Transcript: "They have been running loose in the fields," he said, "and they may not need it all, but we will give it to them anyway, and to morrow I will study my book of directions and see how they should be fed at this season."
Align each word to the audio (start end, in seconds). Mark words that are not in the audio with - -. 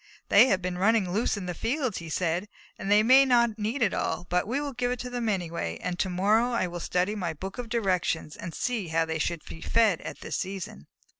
"They 0.29 0.47
have 0.47 0.63
been 0.63 0.79
running 0.79 1.11
loose 1.11 1.37
in 1.37 1.45
the 1.45 1.53
fields," 1.53 1.99
he 1.99 2.09
said, 2.09 2.49
"and 2.79 2.89
they 2.91 3.03
may 3.03 3.23
not 3.23 3.59
need 3.59 3.83
it 3.83 3.93
all, 3.93 4.25
but 4.31 4.47
we 4.47 4.59
will 4.59 4.73
give 4.73 4.89
it 4.89 4.97
to 5.01 5.11
them 5.11 5.29
anyway, 5.29 5.77
and 5.79 5.99
to 5.99 6.09
morrow 6.09 6.53
I 6.53 6.65
will 6.65 6.79
study 6.79 7.13
my 7.13 7.33
book 7.35 7.59
of 7.59 7.69
directions 7.69 8.35
and 8.35 8.55
see 8.55 8.87
how 8.87 9.05
they 9.05 9.19
should 9.19 9.45
be 9.45 9.61
fed 9.61 10.01
at 10.01 10.21
this 10.21 10.37
season." 10.37 10.87